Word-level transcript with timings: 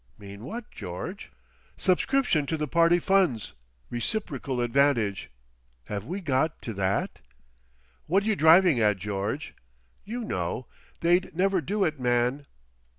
"Mean 0.17 0.43
what, 0.43 0.71
George?" 0.71 1.29
"Subscription 1.77 2.47
to 2.47 2.57
the 2.57 2.67
party 2.67 2.97
funds. 2.97 3.53
Reciprocal 3.91 4.59
advantage. 4.59 5.29
Have 5.89 6.05
we 6.05 6.21
got 6.21 6.59
to 6.63 6.73
that?" 6.73 7.21
"Whad 8.07 8.25
you 8.25 8.35
driving 8.35 8.79
at, 8.79 8.97
George?" 8.97 9.53
"You 10.03 10.21
know. 10.23 10.65
They'd 11.01 11.35
never 11.37 11.61
do 11.61 11.83
it, 11.83 11.99
man!" 11.99 12.47